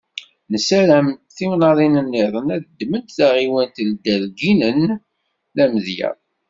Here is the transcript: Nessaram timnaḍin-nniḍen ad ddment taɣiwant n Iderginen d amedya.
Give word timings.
Nessaram 0.51 1.07
timnaḍin-nniḍen 1.35 2.47
ad 2.55 2.61
ddment 2.67 3.13
taɣiwant 3.17 3.77
n 3.81 3.87
Iderginen 4.09 4.81
d 5.55 5.57
amedya. 5.65 6.09